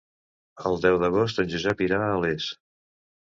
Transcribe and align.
El 0.69 0.79
deu 0.85 0.97
d'agost 1.03 1.43
en 1.43 1.51
Josep 1.53 1.85
irà 1.89 1.99
a 2.07 2.17
Les. 2.25 2.47